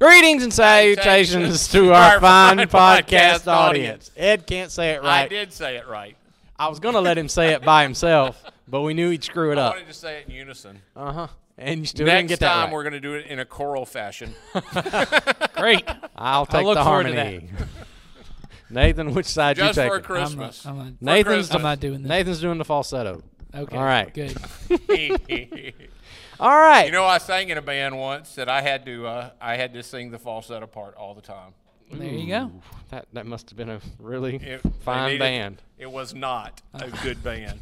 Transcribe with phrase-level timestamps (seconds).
[0.00, 4.12] Greetings and salutations to our fine podcast audience.
[4.16, 5.24] Ed can't say it right.
[5.24, 6.16] I did say it right.
[6.56, 9.58] I was gonna let him say it by himself, but we knew he'd screw it
[9.58, 9.74] I up.
[9.74, 10.82] wanted to say it in unison.
[10.94, 11.26] Uh huh.
[11.56, 12.72] And you still didn't Next get that time right.
[12.72, 14.32] we're going to do it in a choral fashion.
[15.56, 15.84] Great.
[16.14, 17.50] I'll take look the forward to harmony.
[18.70, 20.04] Nathan, which side Just you for taking?
[20.04, 20.64] Christmas.
[20.64, 22.08] I'm not, I'm not, Nathan's I'm not doing that.
[22.08, 23.24] Nathan's doing the falsetto.
[23.52, 23.76] Okay.
[23.76, 24.14] All right.
[24.14, 24.36] Good.
[26.40, 29.74] you know, I sang in a band once that I had to uh, I had
[29.74, 31.54] to sing the falsetto part all the time.
[31.90, 32.50] There you go.
[32.90, 35.62] that that must have been a really It- fine needed- band.
[35.78, 37.60] It was not a good band.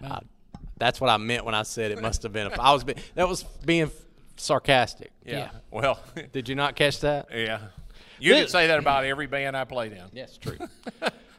[0.78, 2.46] That's what I meant when I said it must have been.
[2.46, 3.90] A, I was be, that was being
[4.36, 5.10] sarcastic.
[5.26, 5.36] Yeah.
[5.38, 5.50] Yeah.
[5.72, 5.98] Well,
[6.32, 7.26] Did you not catch that?
[7.34, 7.58] yeah.
[8.20, 10.04] You This- could say that about every band I played in.
[10.12, 10.56] Yes, true.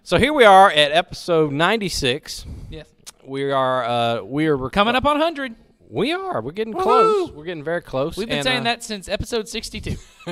[0.03, 2.45] so here we are at episode 96.
[2.69, 2.87] Yes.
[3.23, 5.55] We are uh we are rec- Coming up on 100.
[5.89, 6.39] We are.
[6.39, 7.31] We're getting close.
[7.31, 8.15] We're getting very close.
[8.15, 9.97] We've been and, saying uh, that since episode 62.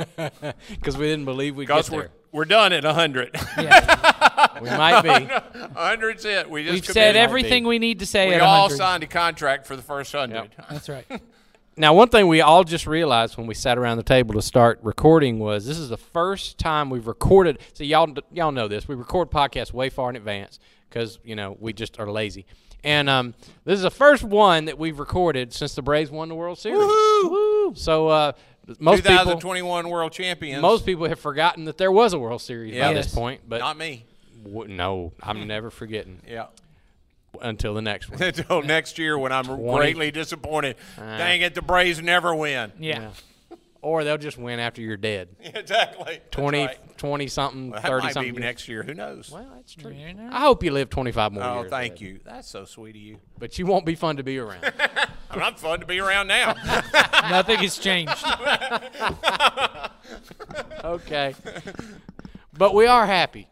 [0.70, 2.12] because we didn't believe we'd get Because we're, there.
[2.32, 3.32] we're done at 100.
[3.58, 4.14] Yeah.
[4.62, 5.10] We might be.
[5.60, 6.50] 100's it.
[6.50, 8.78] We just We've said everything we need to say We at all 100.
[8.78, 10.52] signed a contract for the first 100.
[10.70, 11.06] That's right.
[11.76, 14.80] Now, one thing we all just realized when we sat around the table to start
[14.82, 17.60] recording was this is the first time we've recorded.
[17.74, 18.88] So y'all y'all know this.
[18.88, 20.60] We record podcasts way far in advance
[20.90, 22.48] because you know we just are lazy.
[22.84, 23.34] And um,
[23.66, 26.78] this is the first one that we've recorded since the Braves won the World Series.
[26.80, 26.88] Woo
[27.30, 27.74] hoo!
[27.76, 28.32] So uh,
[28.80, 30.62] most people 2021 World Champions.
[30.62, 33.42] most people have forgotten that there was a World Series by this point.
[33.48, 34.06] But Not me.
[34.44, 36.46] w- no, I'm never forgetting Yeah.
[37.42, 38.22] until the next one.
[38.24, 40.76] Until next year when I'm greatly disappointed.
[40.98, 42.72] Dang it, the Braves never win.
[42.80, 43.10] Yeah.
[43.82, 45.30] Or they'll just win after you're dead.
[45.40, 46.06] exactly.
[46.06, 46.98] That's 20, right.
[46.98, 48.34] 20 something, That 30 might something.
[48.36, 48.84] be next year.
[48.84, 49.32] Who knows?
[49.32, 49.92] Well, that's true.
[49.92, 50.30] You know?
[50.32, 51.52] I hope you live 25 more years.
[51.56, 51.70] oh, years.
[51.70, 52.02] thank Ed.
[52.02, 52.20] you.
[52.26, 53.20] That's so sweet of you.
[53.38, 54.66] But you won't be fun to be around.
[54.66, 56.54] I mean, I'm fun to be around now.
[57.30, 58.26] Nothing has changed.
[60.84, 61.36] okay.
[62.58, 63.48] But we are happy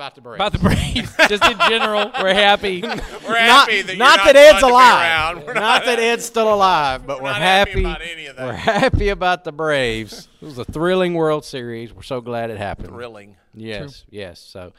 [0.00, 0.36] about the Braves.
[0.36, 1.14] About the Braves.
[1.28, 2.80] Just in general, we're happy.
[2.80, 5.36] We're not, happy that you're not not that Ed's fun to be alive.
[5.36, 5.46] around.
[5.46, 7.80] We're Not that Ed's still alive, but we're not happy happy.
[7.82, 8.46] about any of that.
[8.46, 10.28] We're happy about the Braves.
[10.40, 11.92] It was a thrilling World Series.
[11.92, 12.88] We're so glad it happened.
[12.88, 13.36] thrilling.
[13.54, 14.40] Yes, yes.
[14.40, 14.72] So,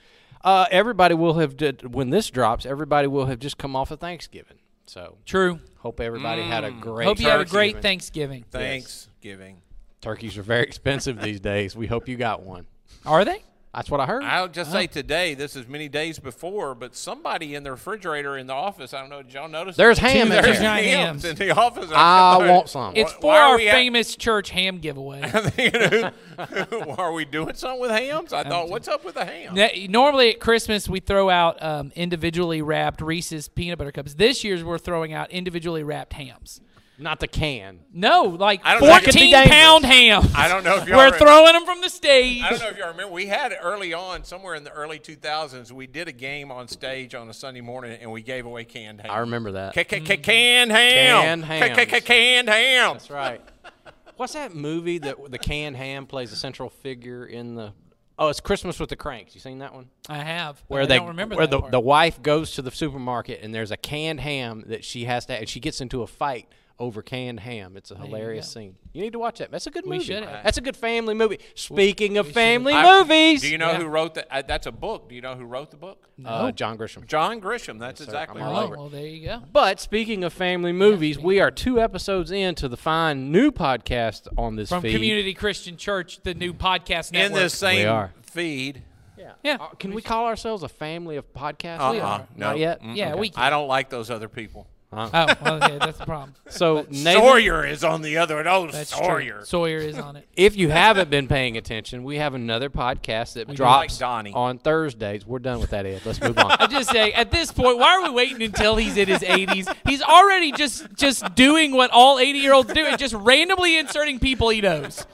[0.43, 2.65] uh, everybody will have did, when this drops.
[2.65, 4.57] Everybody will have just come off of Thanksgiving.
[4.87, 5.59] So, True.
[5.79, 7.05] hope everybody had a great.
[7.05, 8.43] Hope you had a great Thanksgiving.
[8.49, 8.71] Thanksgiving.
[8.71, 9.61] Thanksgiving.
[10.01, 11.75] Turkeys are very expensive these days.
[11.75, 12.65] We hope you got one.
[13.05, 13.43] Are they?
[13.73, 14.23] That's what I heard.
[14.23, 18.45] I'll just say today, this is many days before, but somebody in the refrigerator in
[18.45, 19.77] the office, I don't know, did y'all notice?
[19.77, 20.53] There's ham in There's there.
[20.55, 21.39] giant hams hams.
[21.39, 21.89] in the office.
[21.89, 22.93] I want some.
[22.97, 25.21] It's for our we at- famous church ham giveaway.
[26.97, 28.33] Are we doing something with hams?
[28.33, 29.53] I thought, what's up with the ham?
[29.55, 34.15] Ne- Normally at Christmas we throw out um, individually wrapped Reese's peanut butter cups.
[34.15, 36.59] This year's we're throwing out individually wrapped hams.
[37.01, 37.79] Not the can.
[37.91, 40.31] No, like I don't think it'd be fourteen pound hams.
[40.35, 42.43] I don't know if y'all We're re- throwing them from the stage.
[42.43, 43.11] I don't know if y'all remember.
[43.11, 45.71] We had it early on, somewhere in the early 2000s.
[45.71, 49.01] We did a game on stage on a Sunday morning, and we gave away canned
[49.01, 49.09] ham.
[49.09, 49.73] I remember that.
[49.73, 51.41] Ca- ca- ca- Canned ham.
[51.41, 52.03] Canned Ca- ca- ca- hams.
[52.03, 52.93] Canned ham.
[52.93, 53.41] That's right.
[54.17, 57.73] What's that movie that the canned ham plays a central figure in the?
[58.19, 59.33] Oh, it's Christmas with the Cranks.
[59.33, 59.89] You seen that one?
[60.07, 60.57] I have.
[60.67, 61.71] but Where I they don't remember where that the, part.
[61.71, 65.33] the wife goes to the supermarket and there's a canned ham that she has to
[65.33, 66.47] and she gets into a fight
[66.81, 67.77] over canned ham.
[67.77, 68.59] It's a you hilarious go.
[68.59, 68.75] scene.
[68.93, 69.51] You need to watch that.
[69.51, 70.03] That's a good We movie.
[70.05, 70.43] should have.
[70.43, 71.39] That's a good family movie.
[71.55, 73.77] Speaking of family I- movies, Do you know Yeah.
[73.77, 74.27] who wrote that?
[74.29, 75.07] Uh, that's a book.
[75.07, 76.09] Do you know who wrote the book?
[76.25, 77.05] uh, John Grisham.
[77.07, 77.79] John Grisham.
[77.79, 78.05] That's sir.
[78.05, 78.73] exactly I'm all right.
[78.77, 79.41] oh, well, there you go.
[79.53, 84.55] But speaking of family movies, we are two episodes into the fine new podcast on
[84.55, 84.93] this From feed.
[84.93, 87.37] Community Christian Church, the new podcast network.
[87.37, 88.11] In the same are.
[88.23, 88.83] feed.
[89.17, 89.33] Yeah.
[89.43, 89.57] Yeah.
[89.59, 91.79] Uh, can we call ourselves a family of podcasts?
[91.79, 91.99] Uh-uh.
[91.99, 92.27] are.
[92.35, 92.47] No.
[92.47, 92.81] Not yet.
[92.83, 93.29] yeah, we.
[93.29, 93.41] Can.
[93.43, 94.67] I don't like those other people.
[94.93, 96.35] Oh, well, okay, that's the problem.
[96.49, 98.45] So Nathan, Sawyer is on the other.
[98.45, 99.35] Oh, That's Sawyer.
[99.37, 99.45] true.
[99.45, 100.27] Sawyer is on it.
[100.35, 104.33] if you haven't been paying attention, we have another podcast that do drops like Donnie.
[104.33, 105.25] on Thursdays.
[105.25, 106.01] We're done with that, Ed.
[106.05, 106.51] Let's move on.
[106.59, 109.73] I just say at this point, why are we waiting until he's in his 80s?
[109.87, 114.19] He's already just just doing what all 80 year olds do, and just randomly inserting
[114.19, 115.05] people he knows.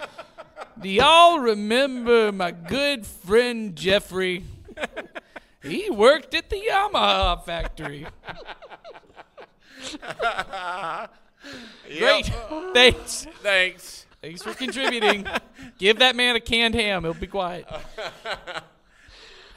[0.82, 4.44] Do y'all remember my good friend Jeffrey?
[5.64, 8.06] He worked at the Yamaha factory.
[11.98, 12.32] Great.
[12.74, 13.28] Thanks.
[13.42, 14.06] Thanks.
[14.22, 15.26] Thanks for contributing.
[15.78, 17.04] Give that man a canned ham.
[17.04, 17.66] He'll be quiet.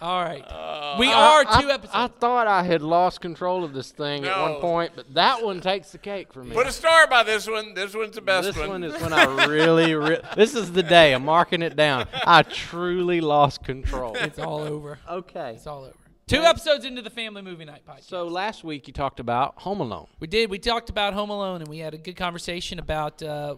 [0.03, 0.41] All right.
[0.43, 1.93] Uh, we are I- two episodes.
[1.95, 5.61] I thought I had lost control of this thing at one point, but that one
[5.61, 6.55] takes the cake for me.
[6.55, 7.75] Put a star by this one.
[7.75, 8.81] This one's the best this one.
[8.81, 11.13] This one is when I really, re- this is the day.
[11.13, 12.07] I'm marking it down.
[12.15, 14.15] I truly lost control.
[14.17, 14.99] it's all over.
[15.11, 15.53] Okay.
[15.57, 15.95] It's all over.
[16.31, 18.05] Two episodes into the Family Movie Night podcast.
[18.05, 20.07] So last week you talked about Home Alone.
[20.21, 20.49] We did.
[20.49, 23.57] We talked about Home Alone, and we had a good conversation about uh,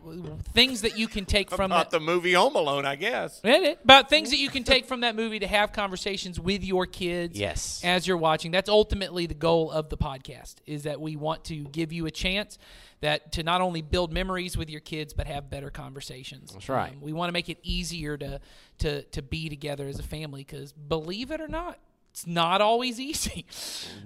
[0.55, 1.99] things that you can take from About that.
[1.99, 3.43] the movie Home Alone, I guess.
[3.45, 6.65] Yeah, it- about things that you can take from that movie to have conversations with
[6.65, 7.39] your kids.
[7.39, 7.83] Yes.
[7.85, 10.55] As you're watching, that's ultimately the goal of the podcast.
[10.67, 12.57] Is that we want to give you a chance
[13.03, 16.53] that to not only build memories with your kids, but have better conversations.
[16.55, 16.93] That's right.
[16.93, 18.41] Um, we want to make it easier to
[18.79, 21.79] to to be together as a family because believe it or not.
[22.13, 23.47] It's not always easy.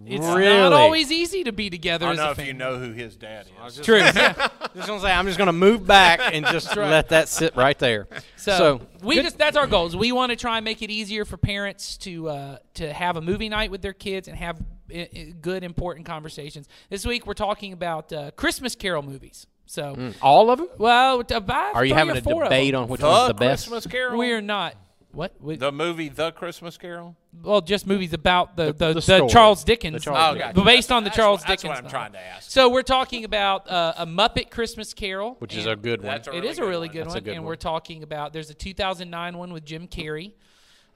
[0.08, 0.44] It's Really?
[0.56, 2.52] not always easy to be together I don't know a if family.
[2.52, 3.80] you know who his dad is.
[3.80, 3.96] True.
[3.98, 4.32] Yeah.
[4.76, 8.06] Just gonna say I'm just gonna move back and just let that sit right there.
[8.36, 9.96] So, we just that's our goals.
[9.96, 13.20] We want to try and make it easier for parents to uh, to have a
[13.20, 14.62] movie night with their kids and have
[14.94, 16.68] i- i- good important conversations.
[16.90, 19.48] This week we're talking about uh, Christmas Carol movies.
[19.68, 20.68] So, all of them.
[20.78, 23.66] well, about Are you three having or a debate on which the one's the best?
[23.68, 24.16] Christmas Carol.
[24.16, 24.76] We're not.
[25.16, 25.32] What?
[25.40, 27.16] We, the movie The Christmas Carol.
[27.42, 29.28] well, just movies about the the, the the, story.
[29.30, 30.54] Charles Dickens, The Charles Oh, Dickens.
[30.54, 30.64] gotcha.
[30.66, 31.78] based on the That's Charles what- that's Dickens.
[31.78, 32.50] what I'm trying to ask.
[32.50, 36.12] So we're talking about uh, a Muppet Christmas Carol, Which is a good one.
[36.12, 36.92] That's a It really is a good really one.
[36.94, 37.46] good That's a one, good and one.
[37.48, 38.32] we're talking about.
[38.34, 40.32] There's a 2009 one with Jim Carrey.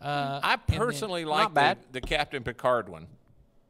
[0.02, 3.06] Uh, I and then personally like the, the Captain Picard one.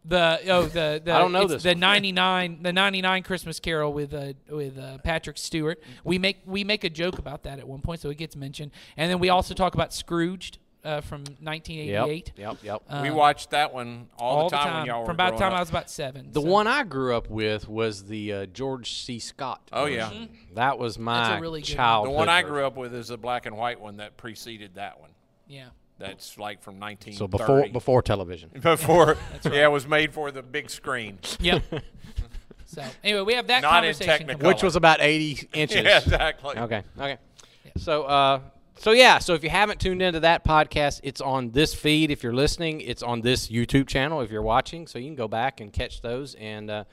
[0.05, 4.15] The oh the, the I don't know this the 99 the 99 Christmas Carol with
[4.15, 5.83] uh, with uh, Patrick Stewart.
[6.05, 8.73] We make we make a joke about that at one point, so it gets mentioned,
[8.97, 12.33] and then we also talk about Scrooged uh, from 1988.
[12.37, 12.37] Yep.
[12.37, 12.59] Yep.
[12.63, 12.83] Yep.
[12.89, 15.39] Uh, we watched that one all, all the time, when y'all from were about the
[15.39, 16.33] growing time I was about seven.
[16.33, 16.47] the so.
[16.47, 19.19] one I grew up with was the uh, George C.
[19.19, 19.61] Scott.
[19.73, 20.09] Oh, yeah.
[20.09, 20.31] version.
[20.55, 22.15] That was my That's really good childhood.
[22.15, 25.01] The one I grew up with is the black and white one that preceded that
[25.01, 25.11] one.
[25.47, 25.69] yeah.
[26.01, 27.17] That's like from 1930.
[27.17, 28.51] So before before television.
[28.61, 31.19] before yeah, it was made for the big screen.
[31.41, 31.63] Yep.
[32.65, 34.27] so anyway, we have that Not conversation.
[34.29, 34.47] Technicolor.
[34.47, 35.85] Which was about 80 inches.
[35.85, 36.57] Yeah, exactly.
[36.57, 36.83] Okay.
[36.99, 37.19] Okay.
[37.77, 38.41] So, uh,
[38.79, 39.19] so yeah.
[39.19, 42.11] So if you haven't tuned into that podcast, it's on this feed.
[42.11, 44.23] If you're listening, it's on this YouTube channel.
[44.23, 46.85] If you're watching, so you can go back and catch those and uh,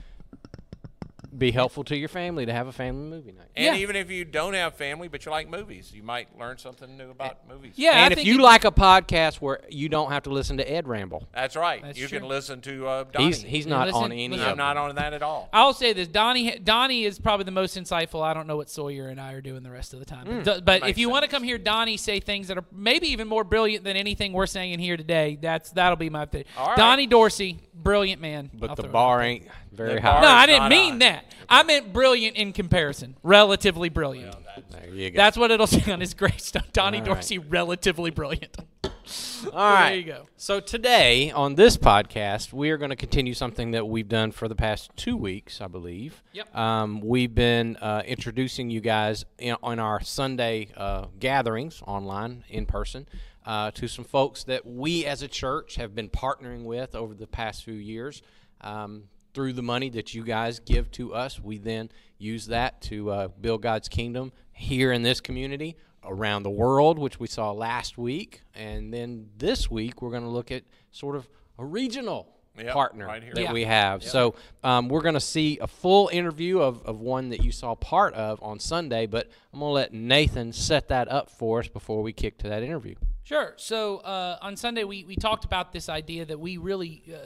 [1.38, 3.48] be helpful to your family to have a family movie night.
[3.56, 3.81] And Yeah.
[3.81, 7.10] even if you don't have family, but you like movies, you might learn something new
[7.12, 7.74] about movies.
[7.75, 10.72] Yeah, I and if you like a podcast where you don't have to listen to
[10.72, 11.81] Ed ramble, That's right.
[11.81, 12.19] That's you true.
[12.19, 13.25] can listen to uh, Donnie.
[13.28, 15.50] he's he's not listen- on any listen- I'm not on that at all.
[15.54, 18.22] I'll say this: Donnie, Donnie is probably the most insightful.
[18.24, 20.25] I don't know what Sawyer and I are doing the rest of the time.
[20.25, 20.42] Hmm.
[20.44, 23.07] but but if makes you want to come hear Donnie say things that are maybe
[23.07, 26.45] even more brilliant than anything we're saying in here today, that's that'll be my thing.
[26.57, 26.78] All right.
[26.78, 28.50] Donnie Dorsey, brilliant man.
[28.54, 30.21] But I'll the bar out ain't very The high.
[30.21, 30.99] No, I didn't mean high.
[30.99, 31.25] that.
[31.49, 34.35] I meant brilliant in comparison, relatively brilliant.
[34.71, 35.17] There you go.
[35.17, 36.63] That's what it'll say on his gravestone.
[36.73, 37.13] Donnie All right.
[37.15, 38.57] Dorsey, relatively brilliant.
[38.83, 39.89] All right.
[39.89, 40.25] There you go.
[40.35, 44.49] So today on this podcast, we are going to continue something that we've done for
[44.49, 46.21] the past two weeks, I believe.
[46.33, 46.53] Yep.
[46.55, 52.65] Um, we've been uh, introducing you guys in, on our Sunday uh, gatherings online in
[52.65, 53.07] person
[53.45, 57.27] uh, to some folks that we as a church have been partnering with over the
[57.27, 58.21] past few years.
[58.59, 59.03] Um,
[59.38, 63.28] through the money that you guys give to us, we then use that to uh,
[63.39, 68.42] build God's kingdom here in this community, around the world, which we saw last week.
[68.56, 71.30] And then this week, we're going to look at sort of
[71.60, 73.34] a regional Yep, partner right here.
[73.36, 73.54] that Yeah.
[73.54, 74.04] we have.
[74.04, 77.75] So um, we're going to see a full interview of, of one that you saw
[77.75, 81.68] part of on Sunday, but I'm going to let Nathan set that up for us
[81.68, 82.95] before we kick to that interview.
[83.24, 83.54] Sure.
[83.57, 87.18] So uh, on Sunday, we, we talked about this idea that we really uh,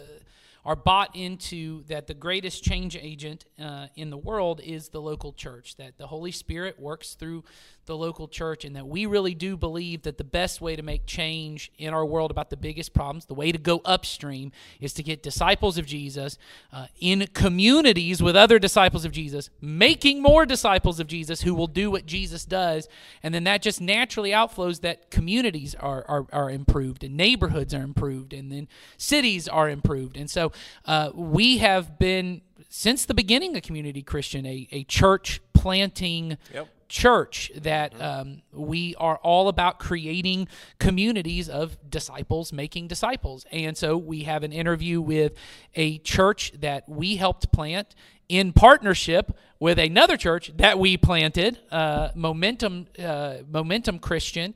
[0.64, 5.34] are bought into that the greatest change agent uh, in the world is the local
[5.34, 7.44] church, that the Holy Spirit works through
[7.92, 11.06] the local church, and that we really do believe that the best way to make
[11.06, 15.04] change in our world about the biggest problems, the way to go upstream, is to
[15.04, 16.38] get disciples of Jesus
[16.72, 21.68] uh, in communities with other disciples of Jesus, making more disciples of Jesus who will
[21.68, 22.88] do what Jesus does.
[23.24, 27.84] And then that just naturally outflows that communities are, are, are improved and neighborhoods are
[27.84, 30.16] improved and then cities are improved.
[30.16, 30.54] And so
[30.86, 36.68] uh, we have been, since the beginning of Community Christian, a, a church planting Yep.
[36.92, 43.46] Church that um, we are all about creating communities of disciples making disciples.
[43.52, 45.34] And so we have an interview with
[45.74, 47.96] a church that we helped plant
[48.28, 54.54] in partnership with another church that we planted, uh, Momentum uh, Momentum Christian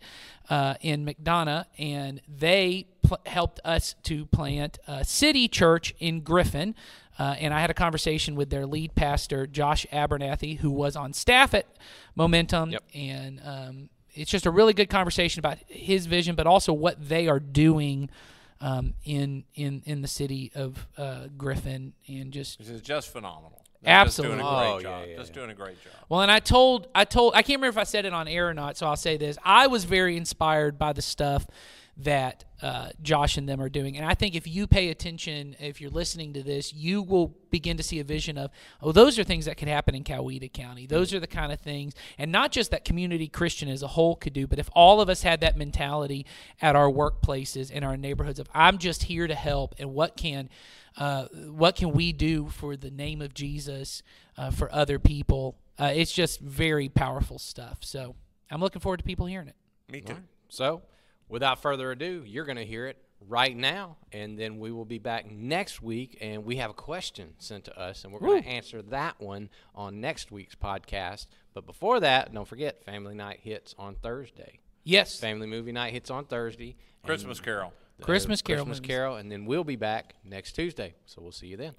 [0.50, 6.76] uh, in McDonough, and they pl- helped us to plant a city church in Griffin.
[7.18, 11.14] Uh, and I had a conversation with their lead pastor, Josh Abernathy, who was on
[11.14, 11.66] staff at
[12.16, 12.72] Momentum.
[12.72, 12.84] Yep.
[12.94, 17.28] And um, it's just a really good conversation about his vision, but also what they
[17.28, 18.10] are doing
[18.62, 23.62] um, in in in the city of uh, Griffin, and just This is just phenomenal.
[23.82, 24.44] They're just doing a Absolutely.
[24.44, 25.08] great Oh, yeah, job.
[25.10, 25.36] yeah, just yeah.
[25.36, 25.94] doing a great job.
[26.10, 28.50] well, and I told I told I can't remember if I said it on air
[28.50, 31.46] or not, so I'll say this: I was very inspired by the stuff
[31.98, 33.96] that uh, Josh and them are doing.
[33.96, 37.78] And I think if you pay attention, if you're listening to this, you will begin
[37.78, 40.86] to see a vision of, oh, those are things that could happen in Coweta County.
[40.86, 44.16] Those are the kind of things, and not just that community Christian as a whole
[44.16, 46.26] could do, but if all of us had that mentality
[46.62, 50.50] at our workplaces and our neighborhoods of, I'm just here to help, and what can
[50.98, 54.02] uh, what can we do for the name of Jesus
[54.38, 55.58] uh, for other people?
[55.78, 57.80] Uh, it's just very powerful stuff.
[57.82, 58.16] So
[58.50, 59.56] I'm looking forward to people hearing it.
[59.92, 60.14] Me too.
[60.14, 60.22] Right.
[60.48, 60.84] So,
[61.30, 65.00] without further ado, you're going to hear it right now, and then we will be
[65.00, 68.50] back next week, and we have a question sent to us, and we're going to
[68.50, 71.28] answer that one on next week's podcast.
[71.54, 74.60] But before that, don't forget, Family Night hits on Thursday.
[74.84, 75.20] Yes.
[75.20, 76.76] Family Movie Night hits on Thursday.
[77.04, 77.74] Christmas Carol.
[78.02, 78.86] Christmas Carol Christmas.
[78.86, 80.94] Carol, and then we'll be back next Tuesday.
[81.06, 81.74] So we'll see you then.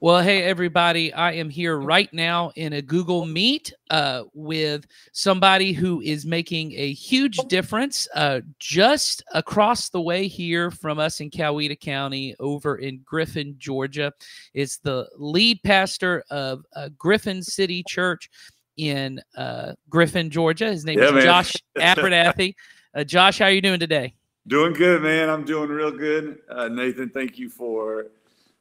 [0.00, 1.12] Well, hey, everybody.
[1.12, 6.72] I am here right now in a Google Meet uh, with somebody who is making
[6.74, 12.76] a huge difference uh, just across the way here from us in Coweta County over
[12.76, 14.12] in Griffin, Georgia.
[14.54, 18.30] It's the lead pastor of uh, Griffin City Church
[18.76, 20.70] in uh, Griffin, Georgia.
[20.70, 21.24] His name Yeah, is man.
[21.24, 22.54] Josh Abernathy.
[22.94, 24.14] Uh, Josh, how are you doing today?
[24.46, 25.28] Doing good, man.
[25.28, 26.38] I'm doing real good.
[26.48, 28.06] Uh, Nathan, thank you for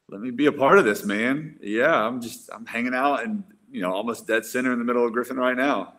[0.10, 1.58] letting me be a part of this, man.
[1.62, 5.06] Yeah, I'm just I'm hanging out and you know almost dead center in the middle
[5.06, 5.94] of Griffin right now.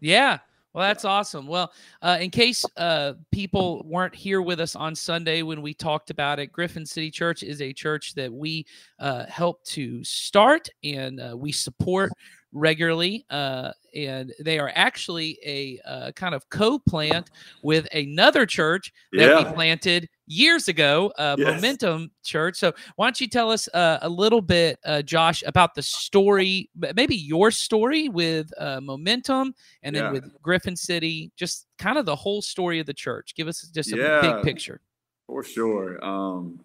[0.00, 0.38] Yeah.
[0.72, 1.48] Well, that's awesome.
[1.48, 6.10] Well, uh, in case uh, people weren't here with us on Sunday when we talked
[6.10, 8.64] about it, Griffin City Church is a church that we
[9.00, 12.12] uh, help to start and uh, we support
[12.52, 13.26] regularly.
[13.30, 17.30] Uh, and they are actually a uh, kind of co plant
[17.64, 21.46] with another church that we planted years ago, uh, Yes.
[21.56, 22.56] Momentum Church.
[22.56, 26.70] So, why don't you tell us uh, a little bit, uh, Josh, about the story,
[26.94, 30.12] maybe your story with uh, Momentum and then Yeah.
[30.12, 33.34] with Griffin City, just kind of the whole story of the church.
[33.34, 34.20] Give us just a Yeah.
[34.20, 34.80] big picture.
[35.26, 36.02] For sure.
[36.04, 36.60] Um,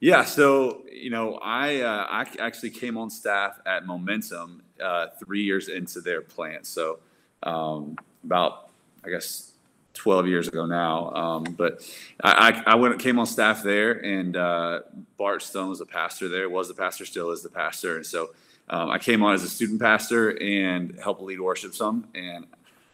[0.00, 0.24] yeah.
[0.24, 5.68] So you know, I uh, I actually came on staff at Momentum uh, three years
[5.68, 6.66] into their plant.
[6.66, 7.00] So
[7.42, 8.70] um, about
[9.04, 9.52] I guess
[9.94, 11.10] twelve years ago now.
[11.12, 11.82] Um, but
[12.22, 14.80] I, I I went came on staff there, and uh,
[15.16, 16.48] Bart Stone was a pastor there.
[16.48, 18.30] Was the pastor still is the pastor, and so.
[18.70, 22.44] Um, I came on as a student pastor and helped lead worship some, and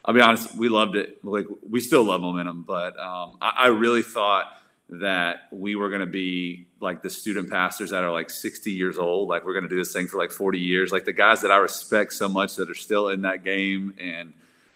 [0.04, 1.24] I'll be honest, we loved it.
[1.24, 4.58] Like we still love momentum, but um, I, I really thought
[4.90, 8.98] that we were going to be like the student pastors that are like 60 years
[8.98, 9.28] old.
[9.28, 10.92] Like we're going to do this thing for like 40 years.
[10.92, 14.34] Like the guys that I respect so much that are still in that game, and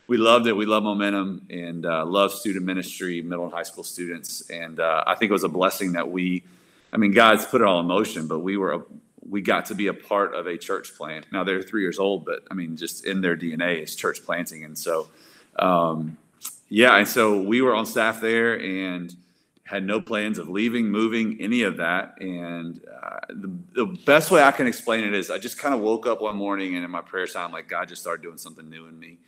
[0.08, 0.54] we loved it.
[0.54, 5.04] We love momentum and uh, love student ministry, middle and high school students, and uh,
[5.06, 6.42] I think it was a blessing that we.
[6.92, 8.84] I mean, God's put it all in motion, but we were
[9.28, 11.26] we got to be a part of a church plant.
[11.30, 14.64] Now they're three years old, but I mean, just in their DNA is church planting,
[14.64, 15.08] and so
[15.58, 16.16] um,
[16.70, 19.14] yeah, and so we were on staff there and
[19.64, 22.18] had no plans of leaving, moving, any of that.
[22.22, 25.82] And uh, the, the best way I can explain it is I just kind of
[25.82, 28.68] woke up one morning and in my prayer time, like God just started doing something
[28.70, 29.18] new in me.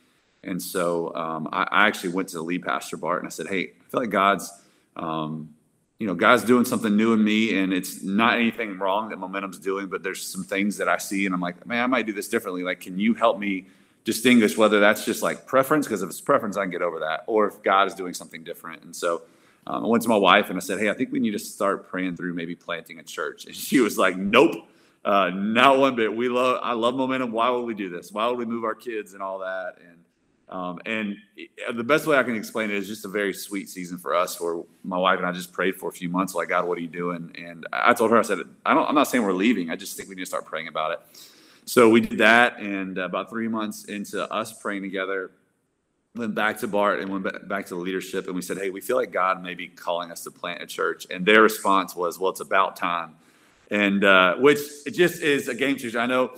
[0.42, 3.46] And so um, I, I actually went to the lead pastor Bart and I said,
[3.46, 4.50] "Hey, I feel like God's."
[4.96, 5.54] Um,
[5.98, 9.58] you know, God's doing something new in me, and it's not anything wrong that momentum's
[9.58, 12.14] doing, but there's some things that I see, and I'm like, man, I might do
[12.14, 12.62] this differently.
[12.62, 13.66] Like, can you help me
[14.04, 15.86] distinguish whether that's just like preference?
[15.86, 18.42] Because if it's preference, I can get over that, or if God is doing something
[18.42, 18.82] different.
[18.82, 19.22] And so
[19.66, 21.38] um, I went to my wife and I said, hey, I think we need to
[21.38, 23.44] start praying through maybe planting a church.
[23.44, 24.66] And she was like, nope,
[25.04, 26.14] uh, not one bit.
[26.14, 27.30] We love, I love momentum.
[27.30, 28.10] Why would we do this?
[28.10, 29.74] Why would we move our kids and all that?
[29.86, 29.98] And
[30.50, 31.16] um, and
[31.72, 34.40] the best way I can explain it is just a very sweet season for us,
[34.40, 36.80] where my wife and I just prayed for a few months, like God, what are
[36.80, 37.32] you doing?
[37.38, 39.70] And I told her, I said, I don't, I'm not saying we're leaving.
[39.70, 41.00] I just think we need to start praying about it.
[41.66, 45.30] So we did that, and about three months into us praying together,
[46.16, 48.80] went back to Bart and went back to the leadership, and we said, hey, we
[48.80, 51.06] feel like God may be calling us to plant a church.
[51.10, 53.14] And their response was, well, it's about time,
[53.70, 56.00] and uh, which it just is a game changer.
[56.00, 56.36] I know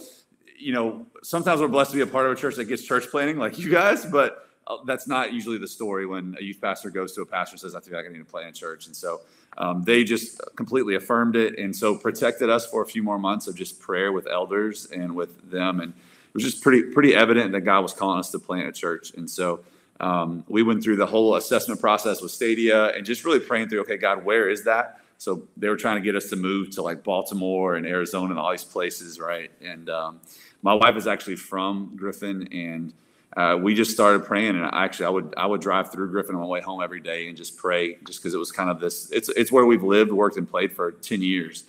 [0.63, 3.11] you know, sometimes we're blessed to be a part of a church that gets church
[3.11, 6.89] planting like you guys, but uh, that's not usually the story when a youth pastor
[6.89, 8.87] goes to a pastor and says, I feel like I need to plant a church.
[8.87, 9.23] And so
[9.59, 11.59] um, they just completely affirmed it.
[11.59, 15.15] And so protected us for a few more months of just prayer with elders and
[15.15, 15.81] with them.
[15.81, 18.73] And it was just pretty, pretty evident that God was calling us to plant a
[18.73, 19.13] church.
[19.17, 19.61] And so
[20.01, 23.81] um, we went through the whole assessment process with Stadia and just really praying through,
[23.81, 25.01] okay, God, where is that?
[25.19, 28.41] So they were trying to get us to move to like Baltimore and Arizona and
[28.41, 29.53] all these places, right?
[29.61, 30.21] And um,
[30.63, 32.93] my wife is actually from Griffin, and
[33.37, 34.57] uh, we just started praying.
[34.57, 37.29] And actually, I would I would drive through Griffin on my way home every day
[37.29, 39.11] and just pray, just because it was kind of this.
[39.11, 41.65] It's it's where we've lived, worked, and played for ten years.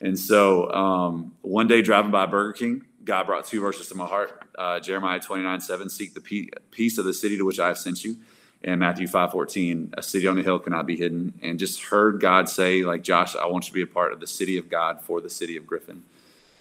[0.00, 4.06] And so um, one day driving by Burger King, God brought two verses to my
[4.06, 7.68] heart: uh, Jeremiah twenty nine seven, seek the peace of the city to which I
[7.68, 8.16] have sent you.
[8.64, 12.48] and Matthew 5:14, a city on the hill cannot be hidden, and just heard God
[12.48, 15.00] say, like, Josh, I want you to be a part of the city of God
[15.00, 16.02] for the city of Griffin.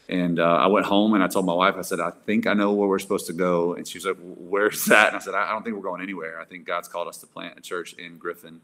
[0.07, 2.53] And uh, I went home and I told my wife, I said, I think I
[2.53, 3.73] know where we're supposed to go.
[3.73, 5.09] And she was like, Where's that?
[5.09, 6.39] And I said, I don't think we're going anywhere.
[6.39, 8.61] I think God's called us to plant a church in Griffin.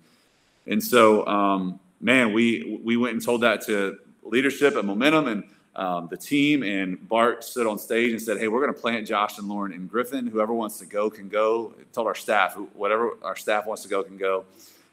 [0.67, 5.43] And so, um, man, we we went and told that to leadership at Momentum and
[5.75, 6.63] um, the team.
[6.63, 9.73] And Bart stood on stage and said, Hey, we're going to plant Josh and Lauren
[9.73, 10.27] in Griffin.
[10.27, 11.73] Whoever wants to go can go.
[11.93, 14.45] told our staff, whatever our staff wants to go can go.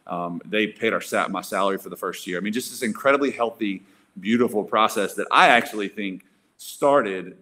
[0.06, 2.38] Um, they paid our sat my salary for the first year.
[2.38, 3.82] I mean, just this incredibly healthy,
[4.18, 6.24] beautiful process that I actually think
[6.58, 7.38] started,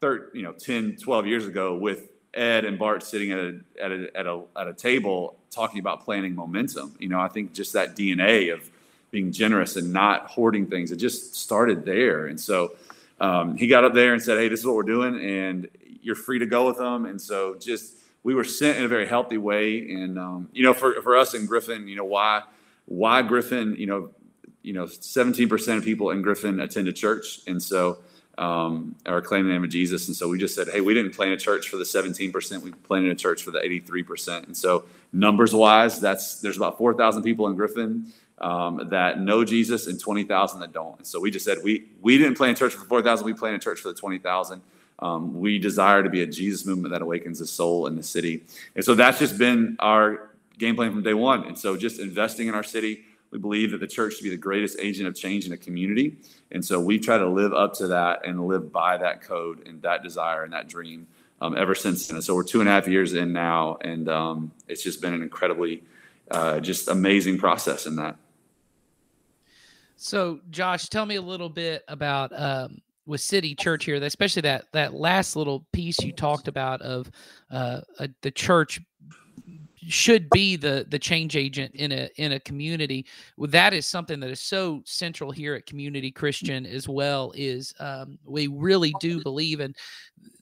[0.00, 3.92] thir- you know, 10, 12 years ago with Ed and Bart sitting at a, at
[3.92, 6.96] a, at a, at a table talking about planning momentum.
[6.98, 8.68] You know, I think just that DNA of
[9.10, 12.26] being generous and not hoarding things, it just started there.
[12.26, 12.72] And so
[13.20, 15.68] um, he got up there and said, Hey, this is what we're doing, and
[16.02, 17.06] you're free to go with them.
[17.06, 17.94] And so just,
[18.24, 19.90] we were sent in a very healthy way.
[19.90, 22.42] And, um, you know, for, for us in Griffin, you know, why,
[22.86, 24.10] why Griffin, you know,
[24.62, 27.40] you know, 17% of people in Griffin attend a church.
[27.46, 27.98] And so,
[28.38, 30.08] um, or claim the name of Jesus.
[30.08, 32.62] And so we just said, hey, we didn't plant a church for the 17%.
[32.62, 34.44] We planted a church for the 83%.
[34.44, 39.86] And so numbers wise, that's there's about 4,000 people in Griffin um, that know Jesus
[39.86, 40.98] and 20,000 that don't.
[40.98, 43.24] And so we just said, we, we didn't plant a church for 4,000.
[43.24, 44.60] We planted a church for the 20,000.
[45.00, 48.44] Um, we desire to be a Jesus movement that awakens the soul in the city.
[48.74, 51.44] And so that's just been our game plan from day one.
[51.44, 54.36] And so just investing in our city, we believe that the church should be the
[54.36, 56.16] greatest agent of change in a community.
[56.52, 59.82] And so we try to live up to that and live by that code and
[59.82, 61.08] that desire and that dream
[61.40, 62.16] um, ever since then.
[62.16, 65.14] And so we're two and a half years in now, and um, it's just been
[65.14, 65.82] an incredibly,
[66.30, 68.16] uh, just amazing process in that.
[69.96, 74.66] So, Josh, tell me a little bit about um, with City Church here, especially that
[74.72, 77.10] that last little piece you talked about of
[77.50, 78.80] uh, uh, the church
[79.88, 83.06] should be the the change agent in a in a community.
[83.38, 88.18] That is something that is so central here at community christian as well is um,
[88.24, 89.74] we really do believe in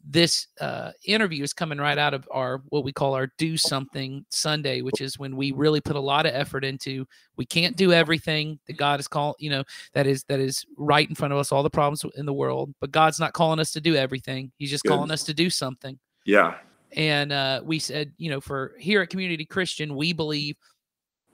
[0.05, 4.25] this uh, interview is coming right out of our what we call our do something
[4.31, 7.07] sunday which is when we really put a lot of effort into
[7.37, 11.09] we can't do everything that god is called you know that is that is right
[11.09, 13.71] in front of us all the problems in the world but god's not calling us
[13.73, 14.51] to do everything.
[14.59, 14.91] He's just Good.
[14.91, 15.99] calling us to do something.
[16.25, 16.57] Yeah
[16.95, 20.57] and uh, we said, you know, for here at Community Christian, we believe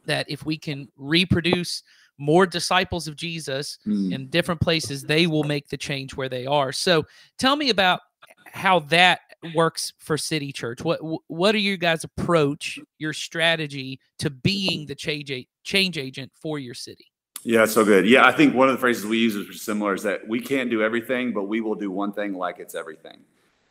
[0.07, 1.83] that if we can reproduce
[2.19, 4.13] more disciples of Jesus mm.
[4.13, 6.73] in different places, they will make the change where they are.
[6.73, 7.05] So
[7.39, 8.01] tell me about
[8.53, 9.21] how that
[9.55, 10.83] works for City Church.
[10.83, 15.31] What what are you guys' approach, your strategy to being the change
[15.63, 17.07] change agent for your city?
[17.45, 18.09] Yeah, so good.
[18.09, 20.71] Yeah, I think one of the phrases we use is similar is that we can't
[20.71, 23.21] do everything, but we will do one thing like it's everything.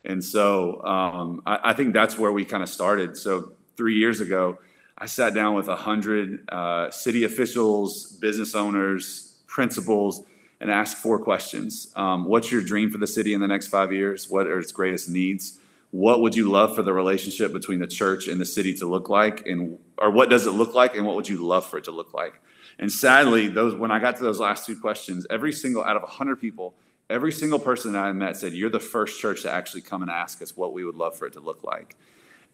[0.04, 3.16] And so um, I, I, think that's where we kind of started.
[3.16, 4.58] So three years ago,
[4.96, 10.24] I sat down with a hundred uh, city officials, business owners, principals,
[10.60, 11.92] and asked four questions.
[11.94, 14.28] Um, what's your dream for the city in the next five years?
[14.28, 15.58] What are its greatest needs?
[15.90, 19.08] What would you love for the relationship between the church and the city to look
[19.08, 19.46] like?
[19.46, 20.96] And or what does it look like?
[20.96, 22.40] And what would you love for it to look like?
[22.78, 26.02] And sadly, those when I got to those last two questions, every single out of
[26.02, 26.74] 100 people,
[27.10, 30.10] every single person that I met said, You're the first church to actually come and
[30.10, 31.96] ask us what we would love for it to look like.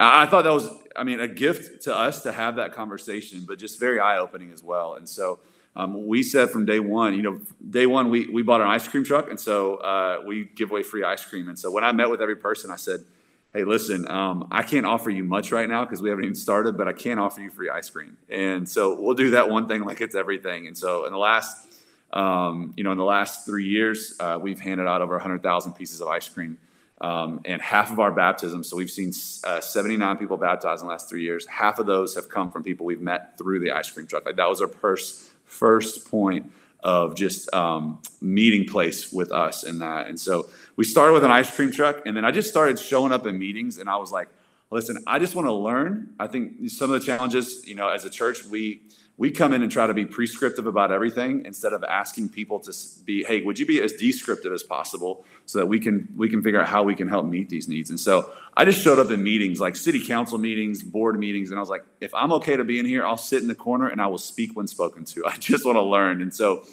[0.01, 3.59] I thought that was, I mean, a gift to us to have that conversation, but
[3.59, 4.95] just very eye opening as well.
[4.95, 5.39] And so
[5.77, 7.41] um, we said from day one, you know,
[7.71, 9.31] day one, we, we bought an ice cream truck.
[9.31, 11.49] And so uh, we give away free ice cream.
[11.49, 13.05] And so when I met with every person, I said,
[13.53, 16.77] Hey, listen, um, I can't offer you much right now because we haven't even started,
[16.77, 18.17] but I can offer you free ice cream.
[18.29, 20.67] And so we'll do that one thing like it's everything.
[20.67, 21.74] And so in the last
[22.15, 26.01] um, you know, in the last three years, uh, we've handed out over 100,000 pieces
[26.01, 26.57] of ice cream.
[27.01, 30.93] Um, and half of our baptisms, so we've seen uh, 79 people baptized in the
[30.93, 31.45] last three years.
[31.47, 34.25] Half of those have come from people we've met through the ice cream truck.
[34.25, 36.51] Like that was our first first point
[36.85, 40.07] of just um, meeting place with us in that.
[40.07, 43.13] And so we started with an ice cream truck, and then I just started showing
[43.13, 44.29] up in meetings, and I was like,
[44.71, 46.15] listen, I just want to learn.
[46.21, 48.83] I think some of the challenges, you know, as a church, we
[49.17, 52.73] we come in and try to be prescriptive about everything instead of asking people to
[53.05, 56.43] be hey would you be as descriptive as possible so that we can we can
[56.43, 57.91] figure out how we can help meet these needs?
[57.91, 61.59] And so i just showed up in meetings like city council meetings board meetings and
[61.59, 63.89] i was like if i'm okay to be in here i'll sit in the corner
[63.89, 65.27] and i will speak when spoken to.
[65.27, 66.23] I just want to learn.
[66.23, 66.65] And so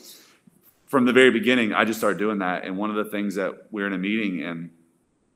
[0.88, 2.64] from the very beginning i just started doing that.
[2.66, 4.72] And one of the things that we are in a meeting and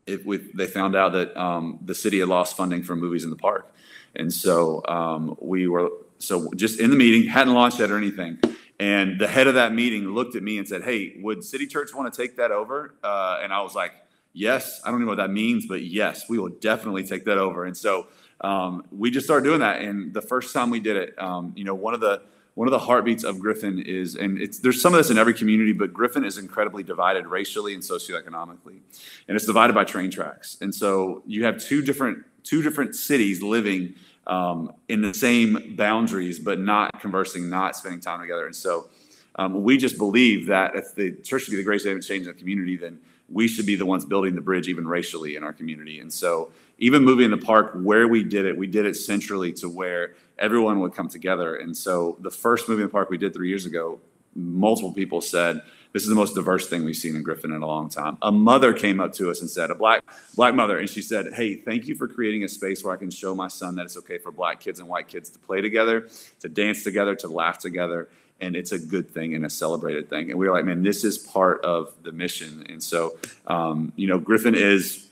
[0.05, 3.31] it, we, they found out that um, the city had lost funding for movies in
[3.31, 3.74] the park
[4.15, 8.39] and so um, we were so just in the meeting, hadn't launched yet or anything.
[8.79, 11.93] And the head of that meeting looked at me and said, Hey, would City Church
[11.93, 12.95] want to take that over?
[13.03, 13.93] Uh, and I was like,
[14.33, 14.81] Yes.
[14.83, 17.63] I don't even know what that means, but yes, we will definitely take that over.
[17.65, 18.07] And so
[18.41, 19.81] um, we just started doing that.
[19.81, 22.21] And the first time we did it, um, you know, one of the
[22.55, 25.33] one of the heartbeats of Griffin is, and it's there's some of this in every
[25.33, 28.79] community, but Griffin is incredibly divided racially and socioeconomically,
[29.27, 30.57] and it's divided by train tracks.
[30.61, 33.95] And so you have two different two different cities living
[34.27, 38.45] um, in the same boundaries, but not conversing, not spending time together.
[38.45, 38.87] And so
[39.35, 42.39] um, we just believe that if the church should be the greatest change in the
[42.39, 45.99] community, then we should be the ones building the bridge, even racially, in our community.
[45.99, 49.69] And so even moving the park where we did it, we did it centrally to
[49.69, 51.57] where everyone would come together.
[51.57, 53.99] And so the first movie in the park we did three years ago,
[54.35, 55.61] multiple people said,
[55.95, 58.17] this is the most diverse thing we've seen in Griffin in a long time.
[58.21, 60.03] A mother came up to us and said, a black
[60.35, 63.09] black mother, and she said, "Hey, thank you for creating a space where I can
[63.09, 66.09] show my son that it's okay for black kids and white kids to play together,
[66.41, 68.09] to dance together, to laugh together,
[68.41, 71.05] and it's a good thing and a celebrated thing." And we were like, "Man, this
[71.05, 75.07] is part of the mission." And so, um, you know, Griffin is